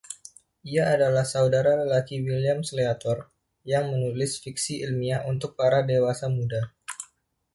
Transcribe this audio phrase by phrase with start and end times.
[0.75, 3.17] Ia adalah saudara lelaki William Sleator,
[3.71, 6.61] yang menulis fiksi ilmiah untuk para dewasa muda.